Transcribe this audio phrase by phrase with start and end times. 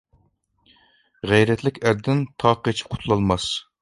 [1.31, 3.47] غەيرەتلىك ئەردىن تاغ قېچىپ قۇتۇلالماس.